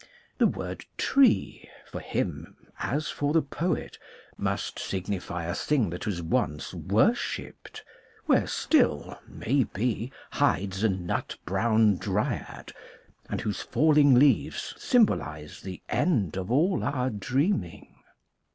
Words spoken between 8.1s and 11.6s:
where still maybe hides a nut